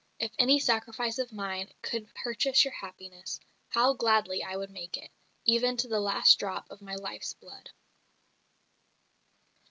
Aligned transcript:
If 0.17 0.31
any 0.39 0.57
sacrifice 0.59 1.19
of 1.19 1.31
mine 1.31 1.69
could 1.83 2.11
purchase 2.15 2.65
your 2.65 2.73
happiness, 2.73 3.39
how 3.69 3.93
gladly 3.93 4.41
I 4.41 4.57
would 4.57 4.71
make 4.71 4.97
it, 4.97 5.11
even 5.45 5.77
to 5.77 5.87
the 5.87 5.99
last 5.99 6.39
drop 6.39 6.65
of 6.71 6.81
my 6.81 6.95
life's 6.95 7.33
blood." 7.33 7.69